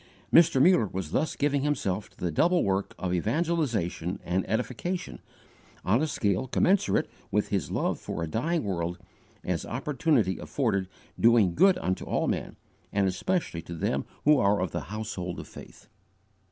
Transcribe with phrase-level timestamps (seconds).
[0.33, 0.59] Mr.
[0.59, 5.19] Muller was thus giving himself to the double work of evangelization and edification,
[5.85, 8.97] on a scale commensurate with his love for a dying world,
[9.43, 12.55] as opportunity afforded doing good unto all men,
[12.91, 15.87] and especially to them who are of the household of faith.